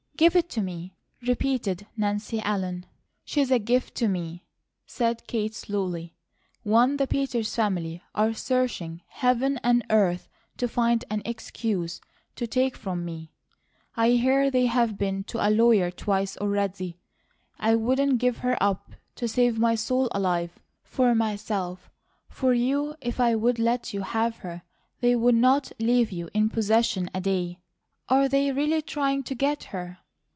[0.17, 0.93] "Give it to me,"
[1.25, 2.85] repeated Nancy Ellen.
[3.25, 4.43] "She's a gift to me,"
[4.85, 6.13] said Kate, slowly.
[6.61, 12.01] "One the Peters family are searching heaven and earth to find an excuse
[12.35, 13.31] to take from me.
[13.97, 16.99] I hear they've been to a lawyer twice, already.
[17.57, 21.89] I wouldn't give her up to save my soul alive, for myself;
[22.29, 24.61] for you, if I would let you have her,
[24.99, 27.57] they would not leave you in possession a day."
[28.07, 29.97] "Are they really trying to get her?"